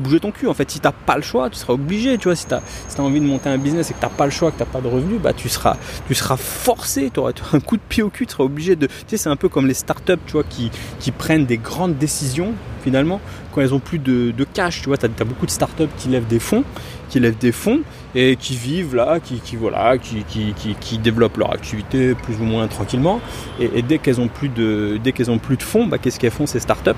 bouger 0.00 0.18
ton 0.18 0.32
cul. 0.32 0.48
En 0.48 0.54
fait, 0.54 0.68
si 0.68 0.80
t'as 0.80 0.90
pas 0.90 1.14
le 1.14 1.22
choix, 1.22 1.48
tu 1.48 1.56
seras 1.56 1.74
obligé. 1.74 2.18
Tu 2.18 2.24
vois, 2.24 2.34
si 2.34 2.48
tu 2.48 2.54
as, 2.54 2.60
envie 2.98 3.20
de 3.20 3.26
monter 3.26 3.48
un 3.48 3.56
business 3.56 3.88
et 3.92 3.94
que 3.94 4.00
t'as 4.00 4.08
pas 4.08 4.24
le 4.24 4.32
choix, 4.32 4.50
que 4.50 4.58
t'as 4.58 4.64
pas 4.64 4.80
de 4.80 4.88
revenus, 4.88 5.20
bah 5.20 5.32
tu 5.32 5.48
seras, 5.48 5.76
tu 6.08 6.14
seras 6.16 6.36
forcé. 6.36 7.10
Tu 7.14 7.20
auras 7.20 7.30
un 7.52 7.60
coup 7.60 7.76
de 7.76 7.82
pied 7.88 8.02
au 8.02 8.10
cul, 8.10 8.26
tu 8.26 8.32
seras 8.32 8.42
obligé 8.42 8.74
de. 8.74 8.88
Tu 8.88 8.94
sais, 9.06 9.16
c'est 9.16 9.28
un 9.28 9.36
peu 9.36 9.48
comme 9.48 9.68
les 9.68 9.74
startups, 9.74 10.18
tu 10.26 10.32
vois, 10.32 10.42
qui 10.42 11.10
prennent 11.12 11.46
des 11.46 11.58
grandes 11.58 11.98
décisions 11.98 12.52
finalement 12.84 13.20
quand 13.52 13.62
elles 13.62 13.74
ont 13.74 13.80
plus 13.80 13.98
de, 13.98 14.32
cash. 14.52 14.82
Tu 14.82 14.88
vois, 14.88 14.98
tu 14.98 15.06
as, 15.06 15.24
beaucoup 15.24 15.46
de 15.46 15.50
startups 15.50 15.88
qui 15.96 16.08
lèvent 16.08 16.26
des 16.26 16.38
fonds, 16.38 16.64
qui 17.08 17.18
lèvent 17.18 17.38
des 17.38 17.52
fonds 17.52 17.80
et 18.14 18.36
qui 18.36 18.56
vivent 18.56 18.94
là, 18.94 19.18
qui, 19.20 19.56
voilà, 19.56 19.96
qui, 19.98 20.98
développent 20.98 21.38
leur 21.38 21.52
activité 21.52 22.14
plus 22.14 22.36
ou 22.36 22.44
moins 22.44 22.66
tranquillement. 22.68 23.20
Et, 23.58 23.82
dès 23.82 23.98
qu'elles 23.98 24.20
ont 24.20 24.28
plus 24.28 24.48
de, 24.48 24.98
dès 25.02 25.12
qu'elles 25.12 25.30
ont 25.30 25.38
plus 25.38 25.56
de 25.56 25.62
fonds, 25.62 25.86
bah, 25.86 25.98
qu'est-ce 25.98 26.20
qu'elles 26.20 26.30
font 26.30 26.46
ces 26.46 26.60
startups 26.60 26.90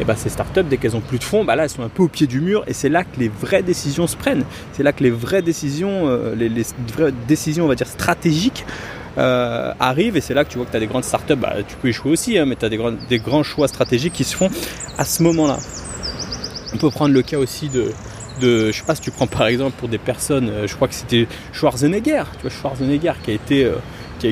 Et 0.00 0.04
bah 0.04 0.16
ces 0.16 0.30
startups, 0.30 0.64
dès 0.64 0.78
qu'elles 0.78 0.96
ont 0.96 1.00
plus 1.00 1.18
de 1.18 1.24
fonds, 1.24 1.44
bah 1.44 1.56
là 1.56 1.64
elles 1.64 1.70
sont 1.70 1.82
un 1.82 1.88
peu 1.88 2.02
au 2.02 2.08
pied 2.08 2.26
du 2.26 2.40
mur 2.40 2.64
et 2.66 2.72
c'est 2.72 2.88
là 2.88 3.04
que 3.04 3.18
les 3.18 3.28
vraies 3.28 3.62
décisions 3.62 4.06
se 4.06 4.16
prennent. 4.16 4.44
C'est 4.72 4.82
là 4.82 4.92
que 4.92 5.02
les 5.02 5.10
vraies 5.10 5.42
décisions, 5.42 6.08
euh, 6.08 6.34
les, 6.34 6.48
vraies 6.92 7.12
décisions, 7.28 7.64
on 7.64 7.68
va 7.68 7.74
dire 7.74 7.86
stratégiques. 7.86 8.64
Euh, 9.18 9.72
et 9.96 10.20
c'est 10.20 10.34
là 10.34 10.44
que 10.44 10.50
tu 10.50 10.56
vois 10.56 10.66
que 10.66 10.70
tu 10.70 10.76
as 10.76 10.80
des 10.80 10.86
grandes 10.86 11.04
startups, 11.04 11.36
bah, 11.36 11.54
tu 11.66 11.76
peux 11.76 11.88
échouer 11.88 12.12
aussi, 12.12 12.38
hein, 12.38 12.46
mais 12.46 12.56
tu 12.56 12.64
as 12.64 12.68
des, 12.68 12.76
grands, 12.76 12.92
des 13.08 13.18
grands 13.18 13.42
choix 13.42 13.68
stratégiques 13.68 14.12
qui 14.12 14.24
se 14.24 14.36
font 14.36 14.50
à 14.98 15.04
ce 15.04 15.22
moment-là. 15.22 15.58
On 16.72 16.78
peut 16.78 16.90
prendre 16.90 17.14
le 17.14 17.22
cas 17.22 17.38
aussi 17.38 17.68
de, 17.68 17.92
de, 18.40 18.72
je 18.72 18.78
sais 18.78 18.84
pas 18.84 18.94
si 18.94 19.02
tu 19.02 19.10
prends 19.10 19.26
par 19.26 19.46
exemple 19.46 19.74
pour 19.78 19.88
des 19.88 19.98
personnes, 19.98 20.48
euh, 20.48 20.66
je 20.66 20.74
crois 20.74 20.88
que 20.88 20.94
c'était 20.94 21.28
Schwarzenegger, 21.52 22.24
tu 22.36 22.42
vois 22.42 22.50
Schwarzenegger 22.50 23.12
qui 23.22 23.30
a 23.30 23.34
été 23.34 23.64
euh, 23.64 23.76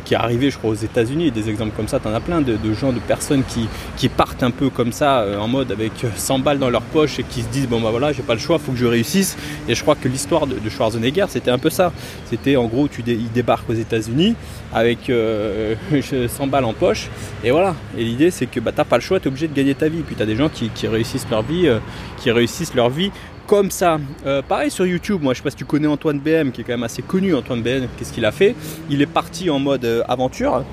qui 0.00 0.14
est, 0.14 0.16
arrivé, 0.16 0.50
je 0.50 0.58
crois, 0.58 0.70
aux 0.70 0.74
États-Unis. 0.74 1.30
Des 1.30 1.48
exemples 1.48 1.72
comme 1.76 1.88
ça, 1.88 2.00
tu 2.00 2.08
en 2.08 2.14
as 2.14 2.20
plein 2.20 2.40
de, 2.40 2.56
gens, 2.72 2.92
de 2.92 3.00
personnes 3.00 3.42
qui, 3.44 3.68
qui, 3.96 4.08
partent 4.08 4.42
un 4.42 4.50
peu 4.50 4.70
comme 4.70 4.92
ça, 4.92 5.20
euh, 5.20 5.38
en 5.38 5.48
mode 5.48 5.72
avec 5.72 5.92
100 6.14 6.40
balles 6.40 6.58
dans 6.58 6.70
leur 6.70 6.82
poche 6.82 7.18
et 7.18 7.22
qui 7.22 7.42
se 7.42 7.48
disent 7.48 7.68
bon 7.68 7.80
bah 7.80 7.90
voilà, 7.90 8.12
j'ai 8.12 8.22
pas 8.22 8.34
le 8.34 8.40
choix, 8.40 8.58
faut 8.58 8.72
que 8.72 8.78
je 8.78 8.86
réussisse. 8.86 9.36
Et 9.68 9.74
je 9.74 9.82
crois 9.82 9.94
que 9.94 10.08
l'histoire 10.08 10.46
de, 10.46 10.56
Schwarzenegger, 10.68 11.26
c'était 11.28 11.50
un 11.50 11.58
peu 11.58 11.70
ça. 11.70 11.92
C'était 12.26 12.56
en 12.56 12.66
gros, 12.66 12.88
tu 12.88 13.02
il 13.06 13.30
débarque 13.32 13.68
aux 13.68 13.74
États-Unis 13.74 14.34
avec 14.72 14.98
100 15.06 15.10
euh, 15.10 15.76
balles 16.46 16.64
en 16.64 16.72
poche, 16.72 17.08
et 17.44 17.50
voilà. 17.50 17.74
Et 17.96 18.04
l'idée, 18.04 18.30
c'est 18.30 18.46
que 18.46 18.60
bah, 18.60 18.72
t'as 18.74 18.84
pas 18.84 18.96
le 18.96 19.02
choix, 19.02 19.20
tu 19.20 19.26
es 19.26 19.28
obligé 19.28 19.48
de 19.48 19.54
gagner 19.54 19.74
ta 19.74 19.88
vie. 19.88 20.02
Puis 20.02 20.14
tu 20.16 20.22
as 20.22 20.26
des 20.26 20.36
gens 20.36 20.48
qui, 20.48 20.70
réussissent 20.86 21.26
leur 21.30 21.42
vie, 21.42 21.68
euh, 21.68 21.78
qui 22.18 22.30
réussissent 22.30 22.74
leur 22.74 22.90
vie 22.90 23.10
comme 23.52 23.70
ça. 23.70 24.00
Euh, 24.24 24.40
pareil 24.40 24.70
sur 24.70 24.86
YouTube, 24.86 25.20
moi 25.20 25.34
je 25.34 25.40
sais 25.40 25.42
pas 25.42 25.50
si 25.50 25.56
tu 25.56 25.66
connais 25.66 25.86
Antoine 25.86 26.18
BM, 26.18 26.52
qui 26.52 26.62
est 26.62 26.64
quand 26.64 26.72
même 26.72 26.84
assez 26.84 27.02
connu. 27.02 27.34
Antoine 27.34 27.60
BM, 27.60 27.86
qu'est-ce 27.98 28.10
qu'il 28.10 28.24
a 28.24 28.32
fait? 28.32 28.54
Il 28.88 29.02
est 29.02 29.06
parti 29.06 29.50
en 29.50 29.58
mode 29.58 29.84
euh, 29.84 30.02
aventure. 30.08 30.64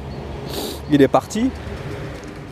Il 0.89 1.01
est 1.01 1.09
parti. 1.09 1.49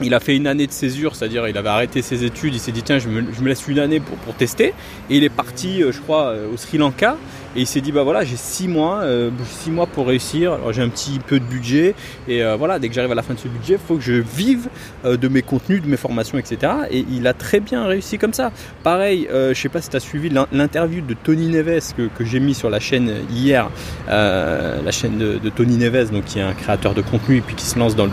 Il 0.02 0.14
a 0.14 0.20
fait 0.20 0.36
une 0.36 0.46
année 0.46 0.68
de 0.68 0.74
césure, 0.74 1.16
c'est-à-dire 1.16 1.48
il 1.48 1.58
avait 1.58 1.70
arrêté 1.70 2.02
ses 2.02 2.26
études, 2.26 2.54
il 2.54 2.60
s'est 2.60 2.74
dit 2.74 2.84
tiens 2.84 3.00
je 3.00 3.08
me, 3.08 3.48
laisse 3.48 3.70
une 3.70 3.80
année 3.80 4.02
pour, 4.02 4.36
tester. 4.36 4.74
Et 5.10 5.16
il 5.16 5.24
est 5.24 5.30
parti, 5.30 5.82
euh, 5.82 5.94
je 5.94 6.02
crois, 6.02 6.36
au 6.54 6.58
Sri 6.58 6.78
Lanka 6.78 7.16
et 7.56 7.62
il 7.62 7.68
s'est 7.68 7.82
dit 7.82 7.92
bah 7.92 8.04
voilà 8.04 8.24
j'ai 8.24 8.36
six 8.36 8.68
mois, 8.68 9.02
euh, 9.02 9.30
six 9.46 9.72
mois 9.72 9.88
pour 9.88 10.08
réussir. 10.08 10.54
Alors 10.54 10.74
j'ai 10.74 10.82
un 10.82 10.90
petit 10.90 11.20
peu 11.20 11.40
de 11.40 11.46
budget 11.46 11.96
et 12.28 12.44
euh, 12.44 12.56
voilà 12.56 12.80
dès 12.80 12.90
que 12.90 12.94
j'arrive 12.94 13.12
à 13.12 13.16
la 13.16 13.24
fin 13.24 13.34
de 13.34 13.40
ce 13.40 13.48
budget, 13.48 13.74
il 13.74 13.80
faut 13.80 13.96
que 13.96 14.04
je 14.04 14.14
vive 14.14 14.70
euh, 15.06 15.18
de 15.18 15.28
mes 15.28 15.42
contenus, 15.42 15.82
de 15.82 15.88
mes 15.88 15.98
formations, 15.98 16.38
etc. 16.38 16.72
Et 16.92 17.06
il 17.12 17.26
a 17.28 17.34
très 17.34 17.60
bien 17.60 17.86
réussi 17.86 18.18
comme 18.18 18.34
ça. 18.34 18.52
Pareil, 18.84 19.28
je 19.32 19.54
sais 19.54 19.70
pas 19.70 19.82
si 19.82 19.90
tu 19.90 19.96
as 19.96 20.00
suivi 20.00 20.30
l'interview 20.52 21.02
de 21.02 21.14
Tony 21.14 21.48
Neves 21.48 21.94
que, 21.96 22.26
j'ai 22.26 22.40
mis 22.40 22.54
sur 22.54 22.70
la 22.70 22.80
chaîne 22.80 23.12
hier, 23.32 23.70
la 24.08 24.92
chaîne 24.92 25.18
de, 25.18 25.50
Tony 25.50 25.78
Neves, 25.78 26.12
donc 26.12 26.26
qui 26.26 26.40
est 26.40 26.44
un 26.44 26.54
créateur 26.54 26.94
de 26.94 27.02
contenu 27.02 27.38
et 27.38 27.42
puis 27.42 27.56
qui 27.56 27.66
se 27.66 27.78
lance 27.78 27.96
dans 27.96 28.06
le 28.06 28.12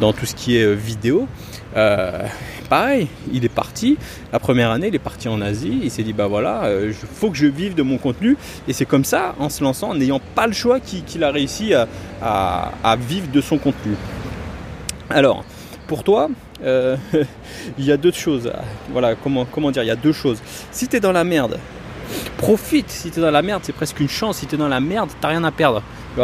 dans 0.00 0.12
tout 0.12 0.26
ce 0.26 0.34
qui 0.34 0.56
est 0.56 0.74
vidéo 0.74 1.28
pareil, 1.74 3.08
il 3.32 3.44
est 3.44 3.50
parti. 3.50 3.96
La 4.32 4.38
première 4.38 4.70
année, 4.70 4.88
il 4.88 4.94
est 4.94 4.98
parti 4.98 5.28
en 5.28 5.40
Asie. 5.40 5.80
Il 5.82 5.90
s'est 5.90 6.02
dit 6.02 6.12
bah 6.12 6.26
voilà, 6.26 6.62
il 6.64 6.68
euh, 6.68 6.92
faut 6.92 7.30
que 7.30 7.36
je 7.36 7.46
vive 7.46 7.74
de 7.74 7.82
mon 7.82 7.98
contenu. 7.98 8.36
Et 8.68 8.72
c'est 8.72 8.86
comme 8.86 9.04
ça, 9.04 9.34
en 9.38 9.48
se 9.48 9.62
lançant, 9.62 9.90
en 9.90 9.94
n'ayant 9.94 10.20
pas 10.34 10.46
le 10.46 10.52
choix, 10.52 10.80
qu'il 10.80 11.24
a 11.24 11.30
réussi 11.30 11.74
à, 11.74 12.96
vivre 13.08 13.28
de 13.30 13.40
son 13.40 13.58
contenu. 13.58 13.94
Alors, 15.10 15.44
pour 15.86 16.04
toi, 16.04 16.28
euh, 16.62 16.96
il 17.78 17.84
y 17.84 17.92
a 17.92 17.96
deux 17.96 18.12
choses. 18.12 18.50
Voilà, 18.90 19.14
comment, 19.14 19.70
dire, 19.70 19.82
il 19.82 19.88
y 19.88 19.90
a 19.90 19.96
deux 19.96 20.12
choses. 20.12 20.40
Si 20.70 20.88
tu 20.88 20.96
es 20.96 21.00
dans 21.00 21.12
la 21.12 21.24
merde, 21.24 21.58
profite. 22.36 22.90
Si 22.90 23.10
tu 23.10 23.18
es 23.18 23.22
dans 23.22 23.30
la 23.30 23.42
merde, 23.42 23.62
c'est 23.64 23.72
presque 23.72 24.00
une 24.00 24.08
chance. 24.08 24.38
Si 24.38 24.46
tu 24.46 24.54
es 24.54 24.58
dans 24.58 24.68
la 24.68 24.80
merde, 24.80 25.10
t'as 25.20 25.28
rien 25.28 25.44
à 25.44 25.50
perdre. 25.50 25.82
Tu 26.14 26.22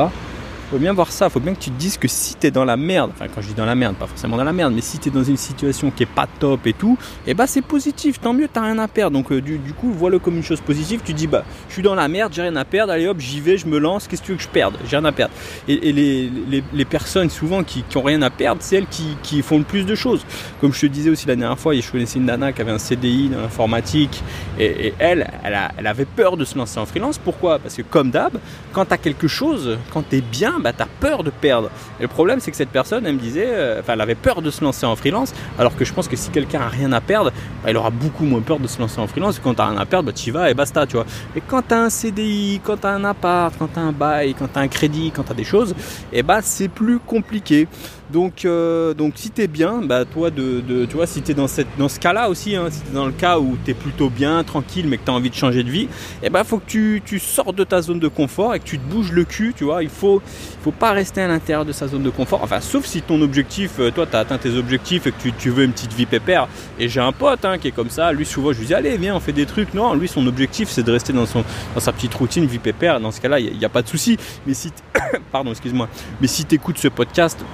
faut 0.71 0.79
bien 0.79 0.93
voir 0.93 1.13
ça, 1.13 1.31
faut 1.31 1.41
bien 1.41 1.55
que 1.55 1.61
tu 1.61 1.71
te 1.71 1.79
dises 1.79 1.97
que 1.97 2.09
si 2.09 2.35
tu 2.35 2.47
es 2.47 2.51
dans 2.51 2.65
la 2.65 2.77
merde, 2.77 3.13
enfin 3.15 3.27
quand 3.33 3.41
je 3.41 3.49
dis 3.49 3.55
dans 3.55 3.65
la 3.65 3.75
merde, 3.75 3.95
pas 3.95 4.07
forcément 4.07 4.37
dans 4.37 4.45
la 4.45 4.53
merde, 4.53 4.73
mais 4.75 4.81
si 4.81 4.99
tu 4.99 5.09
es 5.09 5.13
dans 5.13 5.23
une 5.23 5.37
situation 5.37 5.91
qui 5.91 6.03
est 6.03 6.07
pas 6.07 6.27
top 6.27 6.67
et 6.67 6.73
tout, 6.73 6.99
et 7.27 7.31
eh 7.31 7.35
bah 7.35 7.47
c'est 7.47 7.63
positif, 7.63 8.21
tant 8.21 8.33
mieux, 8.33 8.49
t'as 8.53 8.63
rien 8.63 8.79
à 8.79 8.89
perdre. 8.89 9.17
Donc 9.17 9.31
euh, 9.31 9.41
du, 9.41 9.73
coup, 9.79 9.93
vois-le 9.93 10.19
comme 10.19 10.37
une 10.37 10.43
chose 10.43 10.61
positive, 10.61 11.01
tu 11.05 11.13
dis 11.13 11.29
bah 11.29 11.45
je 11.69 11.75
suis 11.75 11.83
dans 11.83 11.95
la 11.95 12.09
merde, 12.09 12.33
j'ai 12.35 12.43
rien 12.43 12.57
à 12.57 12.65
perdre, 12.65 12.93
allez 12.93 13.07
hop, 13.07 13.21
j'y 13.21 13.41
vais, 13.41 13.59
je 13.59 13.67
me 13.67 13.79
lance, 13.79 14.09
qu'est-ce 14.09 14.23
que 14.23 14.27
tu 14.27 14.33
veux 14.33 14.39
que 14.39 14.45
je 14.45 14.49
perde? 14.49 14.77
J'ai 14.89 14.97
rien 14.97 15.05
à 15.05 15.13
perdre. 15.13 15.33
Et, 15.69 15.93
les, 15.93 16.85
personnes 16.85 17.31
souvent 17.31 17.65
qui, 17.65 17.83
qui 17.83 17.97
ont 17.97 18.03
rien 18.03 18.23
à 18.23 18.31
perdre, 18.31 18.63
c'est 18.63 18.77
elles 18.77 18.87
qui, 18.87 19.43
font 19.43 19.59
le 19.59 19.65
plus 19.65 19.85
de 19.85 19.95
choses. 19.95 20.25
Comme 20.61 20.73
je 20.73 20.81
te 20.81 20.87
disais 20.87 21.11
aussi 21.11 21.27
la 21.27 21.37
dernière 21.37 21.59
fois, 21.59 21.75
je 21.75 21.91
connaissais 21.91 22.19
une 22.19 22.27
nana 22.27 22.53
qui 22.53 22.61
avait 22.61 22.71
un 22.71 22.79
CDI 22.79 23.29
dans 23.29 23.41
l'informatique, 23.41 24.23
et, 24.59 24.95
elle, 24.99 25.31
elle, 25.45 25.59
elle 25.77 25.87
avait 25.87 26.05
peur 26.05 26.37
de 26.37 26.45
se 26.45 26.57
lancer 26.57 26.79
en 26.79 26.87
freelance. 26.87 27.19
Pourquoi? 27.19 27.59
Parce 27.59 27.75
que 27.75 27.83
comme 27.83 28.11
d'hab, 28.11 28.39
quand 28.73 28.85
tu 28.85 28.95
as 28.95 28.99
quelque 28.99 29.29
chose, 29.29 29.79
quand 29.93 30.09
tu 30.09 30.17
es 30.17 30.21
bien, 30.21 30.56
bah, 30.61 30.73
tu 30.73 30.83
as 30.83 30.89
peur 31.01 31.23
de 31.23 31.31
perdre. 31.31 31.71
Le 32.01 32.09
problème, 32.09 32.41
c'est 32.41 32.51
que 32.51 32.57
cette 32.57 32.71
personne, 32.71 33.07
elle 33.07 33.15
me 33.15 33.21
disait, 33.21 33.47
euh, 33.49 33.81
enfin, 33.81 33.95
elle 33.95 34.01
avait 34.01 34.15
peur 34.15 34.43
de 34.43 34.51
se 34.51 34.63
lancer 34.63 34.87
en 34.87 34.97
freelance, 34.97 35.33
alors 35.59 35.77
que 35.77 35.85
je 35.85 35.93
pense 35.93 36.09
que 36.09 36.17
si 36.17 36.31
quelqu'un 36.31 36.61
a 36.61 36.69
rien 36.69 36.93
à 36.93 37.01
perdre, 37.01 37.33
bah, 37.63 37.71
il 37.71 37.77
aura 37.77 37.91
beaucoup 37.91 38.25
moins 38.25 38.41
peur 38.41 38.59
de 38.59 38.67
se 38.67 38.79
lancer 38.79 39.01
en 39.01 39.07
freelance. 39.07 39.39
Et 39.39 39.41
quand 39.43 39.55
tu 39.55 39.63
rien 39.63 39.77
à 39.77 39.87
perdre, 39.87 40.07
bah, 40.07 40.13
tu 40.13 40.29
y 40.29 40.33
vas 40.33 40.51
et 40.51 40.55
basta, 40.55 40.87
tu 40.87 40.97
vois. 40.97 41.07
Et 41.35 41.41
quand 41.41 41.63
tu 41.63 41.75
as 41.75 41.83
un 41.83 41.91
CDI, 41.91 42.61
quand 42.65 42.79
tu 42.79 42.87
as 42.87 42.91
un 42.91 43.05
appart, 43.05 43.55
quand 43.59 43.73
tu 43.73 43.79
as 43.79 43.83
un 43.83 43.93
bail, 43.93 44.35
quand 44.35 44.49
tu 44.53 44.59
as 44.59 44.63
un 44.63 44.69
crédit, 44.69 45.11
quand 45.15 45.25
tu 45.25 45.33
as 45.33 45.35
des 45.35 45.45
choses, 45.45 45.73
et 46.13 46.19
eh 46.19 46.23
bah, 46.23 46.41
c'est 46.43 46.69
plus 46.69 46.99
compliqué. 46.99 47.69
Donc, 48.13 48.45
euh, 48.45 48.95
donc 48.95 49.15
si 49.17 49.31
tu 49.31 49.43
es 49.43 49.49
bien, 49.49 49.83
bah, 49.83 50.05
toi, 50.05 50.31
de, 50.31 50.63
tu 50.87 50.97
vois, 50.97 51.07
si 51.07 51.23
tu 51.23 51.33
es 51.33 51.35
dans, 51.35 51.49
cette, 51.49 51.67
dans 51.77 51.89
ce 51.89 51.99
cas-là 51.99 52.29
aussi, 52.29 52.55
hein, 52.55 52.69
si 52.71 52.81
tu 52.83 52.91
es 52.91 52.95
dans 52.95 53.07
le 53.07 53.13
cas 53.13 53.39
où 53.39 53.57
tu 53.65 53.73
es 53.73 53.75
plutôt 53.75 54.11
bien, 54.11 54.45
tranquille, 54.45 54.87
mais 54.89 54.97
que 54.97 55.05
tu 55.05 55.11
as 55.11 55.15
envie 55.15 55.31
de 55.31 55.35
changer 55.35 55.65
de 55.65 55.71
vie, 55.71 55.89
eh 56.23 56.31
bah, 56.31 56.45
faut 56.45 56.59
que 56.59 56.67
tu, 56.67 57.03
tu 57.05 57.19
sors 57.19 57.53
de 57.53 57.65
ta 57.65 57.83
zone 57.83 57.99
de 57.99 58.09
confort 58.09 58.55
et 58.55 58.61
que 58.61 58.65
tu 58.65 58.79
te 58.79 58.89
bouges 58.89 59.11
le 59.11 59.25
cul, 59.25 59.55
tu 59.57 59.65
vois. 59.65 59.83
Il 59.83 59.89
faut, 59.89 60.23
faut 60.63 60.71
pas 60.71 60.93
rester 60.93 61.21
à 61.21 61.29
l'intérieur 61.29 61.65
de 61.65 61.73
sa 61.73 61.89
zone 61.89 62.05
de 62.05 62.11
confort. 62.11 62.41
Enfin, 62.43 62.61
sauf 62.61 62.85
si 62.85 63.03
ton 63.03 63.21
objectif, 63.23 63.73
euh, 63.81 63.91
toi, 63.91 64.07
tu 64.07 64.15
as 64.15 64.21
atteint 64.21 64.39
tes 64.39 64.57
objectifs 64.57 65.07
et 65.09 65.13
que 65.13 65.29
tu, 65.37 65.51
veux 65.51 65.65
une 65.65 65.73
petite 65.73 65.93
vie 65.93 66.07
pépère. 66.07 66.47
Et 66.79 66.89
j'ai 66.89 67.01
un 67.01 67.13
pote 67.13 67.45
hein, 67.45 67.59
qui 67.59 67.69
est 67.69 67.73
comme 67.73 67.91
ça. 67.91 68.13
Lui, 68.13 68.25
souvent, 68.25 68.53
je 68.53 68.61
lui 68.61 68.67
dis, 68.67 68.75
allez, 68.75 68.97
viens, 68.99 69.17
on 69.17 69.21
fait 69.21 69.33
des 69.33 69.47
trucs. 69.47 69.75
Non, 69.75 69.95
lui, 69.95 70.07
son 70.07 70.27
objectif, 70.29 70.69
c'est 70.69 70.85
de 70.85 70.93
rester 70.93 71.13
dans, 71.13 71.27
son, 71.27 71.45
sa 71.79 71.93
petite 71.93 72.15
routine 72.15 72.47
vie 72.47 72.59
pépère. 72.59 73.01
Dans 73.01 73.11
ce 73.11 73.21
cas-là, 73.21 73.41
il 73.41 73.59
n'y 73.59 73.65
a, 73.65 73.69
pas 73.69 73.83
de 73.83 73.89
souci. 73.89 74.17
Mais 74.47 74.55
si, 74.55 74.71
pardon, 75.33 75.51
excuse-moi. 75.51 75.89
Mais 76.21 76.29
si 76.29 76.45
tu 76.45 76.55
écoutes 76.55 76.79
ce 76.79 76.89
podcast, 76.89 77.45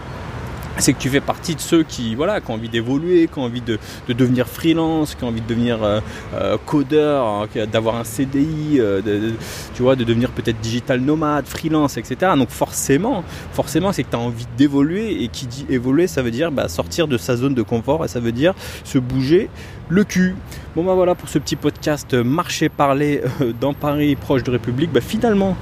c'est 0.78 0.92
que 0.92 0.98
tu 0.98 1.08
fais 1.08 1.20
partie 1.20 1.54
de 1.54 1.60
ceux 1.60 1.82
qui, 1.82 2.14
voilà, 2.14 2.40
qui 2.40 2.50
ont 2.50 2.54
envie 2.54 2.68
d'évoluer, 2.68 3.28
qui 3.28 3.38
ont 3.38 3.44
envie 3.44 3.60
de, 3.60 3.78
devenir 4.08 4.48
freelance, 4.48 5.14
qui 5.14 5.24
ont 5.24 5.28
envie 5.28 5.40
de 5.40 5.46
devenir 5.46 5.82
euh, 5.82 6.00
euh, 6.34 6.56
codeur, 6.64 7.26
hein, 7.26 7.46
d'avoir 7.70 7.96
un 7.96 8.04
CDI, 8.04 8.78
euh, 8.78 9.32
tu 9.74 9.82
vois, 9.82 9.96
de 9.96 10.04
devenir 10.04 10.30
peut-être 10.30 10.60
digital 10.60 11.00
nomade, 11.00 11.46
freelance, 11.46 11.96
etc. 11.96 12.32
Donc 12.36 12.50
forcément, 12.50 13.24
forcément, 13.52 13.92
c'est 13.92 14.02
que 14.02 14.10
tu 14.10 14.16
as 14.16 14.20
envie 14.20 14.46
d'évoluer 14.56 15.22
et 15.22 15.28
qui 15.28 15.46
dit 15.46 15.66
évoluer, 15.68 16.06
ça 16.06 16.22
veut 16.22 16.30
dire 16.30 16.50
bah, 16.50 16.68
sortir 16.68 17.06
de 17.06 17.16
sa 17.16 17.36
zone 17.36 17.54
de 17.54 17.62
confort 17.62 18.04
et 18.04 18.08
ça 18.08 18.20
veut 18.20 18.32
dire 18.32 18.54
se 18.84 18.98
bouger 18.98 19.50
le 19.88 20.04
cul. 20.04 20.34
Bon 20.74 20.84
bah 20.84 20.94
voilà 20.94 21.14
pour 21.14 21.28
ce 21.28 21.38
petit 21.38 21.56
podcast 21.56 22.14
marché 22.14 22.70
parler 22.70 23.20
dans 23.60 23.74
Paris 23.74 24.16
proche 24.16 24.42
de 24.42 24.50
République. 24.50 24.90
Bah 24.90 25.02
finalement, 25.02 25.54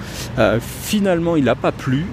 finalement 0.61 1.35
il 1.35 1.45
n'a 1.45 1.57
pas 1.57 1.73
plu. 1.73 2.07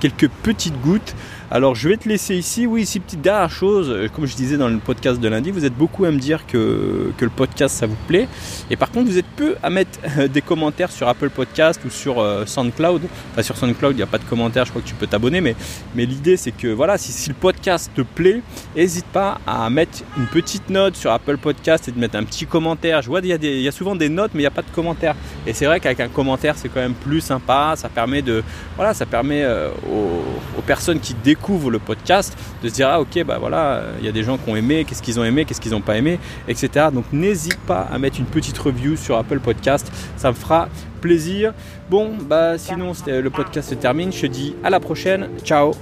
quelques 0.00 0.28
petites 0.42 0.78
gouttes. 0.82 1.14
Alors 1.48 1.76
je 1.76 1.88
vais 1.88 1.96
te 1.96 2.08
laisser 2.08 2.34
ici. 2.34 2.66
Oui, 2.66 2.82
ici, 2.82 2.98
petite 2.98 3.20
dernière 3.20 3.50
chose, 3.50 3.88
euh, 3.88 4.08
comme 4.08 4.26
je 4.26 4.34
disais 4.34 4.56
dans 4.56 4.68
le 4.68 4.78
podcast 4.78 5.20
de 5.20 5.28
lundi, 5.28 5.52
vous 5.52 5.64
êtes 5.64 5.76
beaucoup 5.76 6.04
à 6.04 6.10
me 6.10 6.18
dire 6.18 6.44
que, 6.44 7.12
le 7.20 7.28
podcast 7.28 7.76
ça 7.76 7.86
vous 7.86 7.96
plaît. 8.08 8.26
Et 8.68 8.74
par 8.74 8.90
contre, 8.90 9.08
vous 9.08 9.16
êtes 9.16 9.26
peu 9.36 9.54
à 9.62 9.70
mettre 9.70 9.96
euh, 10.18 10.26
des 10.26 10.42
commentaires 10.42 10.90
sur 10.90 11.06
Apple 11.06 11.30
Podcast 11.30 11.80
ou 11.86 11.90
sur 11.90 12.18
euh, 12.18 12.44
SoundCloud. 12.46 13.02
Enfin, 13.30 13.42
sur 13.42 13.56
SoundCloud, 13.56 13.92
il 13.92 13.98
n'y 13.98 14.02
a 14.02 14.08
pas 14.08 14.18
de 14.18 14.24
commentaires, 14.24 14.64
je 14.64 14.70
crois 14.70 14.82
que 14.82 14.88
tu 14.88 14.96
peux 14.96 15.06
t'abonner. 15.06 15.40
Mais, 15.40 15.54
l'idée, 15.94 16.36
c'est 16.36 16.50
que 16.50 16.66
voilà, 16.66 16.98
si, 16.98 17.12
si, 17.12 17.28
le 17.28 17.36
podcast 17.36 17.92
te 17.94 18.02
plaît, 18.02 18.42
n'hésite 18.74 19.06
pas 19.06 19.38
à 19.46 19.70
mettre 19.70 20.00
une 20.16 20.26
petite 20.26 20.68
note 20.68 20.96
sur 20.96 21.12
Apple 21.12 21.36
Podcast 21.36 21.86
et 21.86 21.92
de 21.92 22.00
mettre 22.00 22.16
un 22.16 22.24
petit 22.24 22.46
commentaire. 22.46 23.02
Je 23.02 23.08
vois, 23.08 23.20
il 23.20 23.26
y, 23.26 23.32
a 23.32 23.36
y 23.36 23.68
a 23.68 23.72
souvent 23.72 23.94
des 23.94 24.08
notes, 24.08 24.32
mais 24.34 24.40
il 24.40 24.42
n'y 24.42 24.48
a 24.48 24.50
pas 24.50 24.62
de 24.62 24.74
commentaires. 24.74 25.14
Et 25.46 25.52
c'est 25.52 25.66
vrai 25.66 25.78
qu'avec 25.78 26.00
un 26.00 26.08
commentaire, 26.08 26.56
c'est 26.56 26.68
quand 26.68 26.80
même 26.80 26.94
plus 26.94 27.20
sympa. 27.20 27.74
Ça 27.76 27.88
permet 27.88 28.22
de, 28.22 28.42
voilà, 28.74 28.94
ça 28.94 29.06
permet 29.06 29.46
aux, 29.46 30.58
aux 30.58 30.62
personnes 30.62 30.98
qui 30.98 31.14
découvrent 31.14 31.35
découvrent 31.36 31.70
le 31.70 31.78
podcast, 31.78 32.36
de 32.62 32.68
se 32.68 32.74
dire 32.74 32.88
ah 32.88 33.00
ok 33.00 33.24
bah 33.24 33.38
voilà, 33.38 33.82
il 34.00 34.06
y 34.06 34.08
a 34.08 34.12
des 34.12 34.22
gens 34.22 34.38
qui 34.38 34.50
ont 34.50 34.56
aimé, 34.56 34.84
qu'est-ce 34.84 35.02
qu'ils 35.02 35.20
ont 35.20 35.24
aimé, 35.24 35.44
qu'est-ce 35.44 35.60
qu'ils 35.60 35.72
n'ont 35.72 35.80
pas 35.80 35.96
aimé, 35.96 36.18
etc. 36.48 36.86
Donc 36.92 37.04
n'hésite 37.12 37.58
pas 37.60 37.86
à 37.92 37.98
mettre 37.98 38.18
une 38.18 38.26
petite 38.26 38.58
review 38.58 38.96
sur 38.96 39.16
Apple 39.16 39.40
Podcast, 39.40 39.90
ça 40.16 40.30
me 40.30 40.34
fera 40.34 40.68
plaisir. 41.00 41.52
Bon 41.90 42.12
bah 42.28 42.58
sinon 42.58 42.92
le 43.06 43.28
podcast 43.30 43.70
se 43.70 43.74
termine, 43.74 44.12
je 44.12 44.22
te 44.22 44.26
dis 44.26 44.54
à 44.64 44.70
la 44.70 44.80
prochaine, 44.80 45.28
ciao 45.44 45.72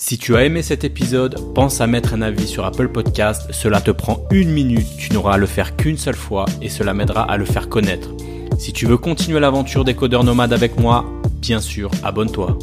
si 0.00 0.16
tu 0.16 0.36
as 0.36 0.44
aimé 0.44 0.62
cet 0.62 0.84
épisode, 0.84 1.36
pense 1.54 1.80
à 1.80 1.88
mettre 1.88 2.14
un 2.14 2.22
avis 2.22 2.46
sur 2.46 2.64
Apple 2.64 2.88
Podcast. 2.88 3.48
Cela 3.50 3.80
te 3.80 3.90
prend 3.90 4.20
une 4.30 4.48
minute, 4.48 4.86
tu 4.96 5.12
n'auras 5.12 5.34
à 5.34 5.36
le 5.36 5.44
faire 5.44 5.76
qu'une 5.76 5.98
seule 5.98 6.14
fois 6.14 6.46
et 6.62 6.68
cela 6.68 6.94
m'aidera 6.94 7.24
à 7.24 7.36
le 7.36 7.44
faire 7.44 7.68
connaître. 7.68 8.10
Si 8.58 8.72
tu 8.72 8.86
veux 8.86 8.96
continuer 8.96 9.40
l'aventure 9.40 9.84
des 9.84 9.94
codeurs 9.94 10.24
nomades 10.24 10.52
avec 10.52 10.78
moi, 10.78 11.04
bien 11.40 11.60
sûr, 11.60 11.90
abonne-toi. 12.04 12.56